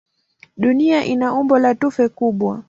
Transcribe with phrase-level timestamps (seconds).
[0.57, 2.59] Dunia ina umbo la tufe kubwa.